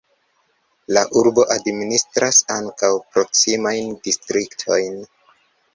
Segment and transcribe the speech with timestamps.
[0.97, 5.03] La urbo administras ankaŭ proksimajn distriktojn.